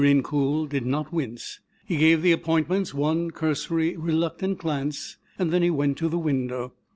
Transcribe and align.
Incoul 0.03 0.67
did 0.67 0.83
not 0.83 1.13
wince. 1.13 1.59
He 1.85 1.95
gave 1.95 2.23
the 2.23 2.31
appointments 2.31 2.91
one 2.91 3.29
cursory, 3.29 3.95
reluctant 3.95 4.57
glance, 4.57 5.17
and 5.37 5.51
then 5.51 5.75
went 5.75 5.99
to 5.99 6.09
the 6.09 6.17
window. 6.17 6.73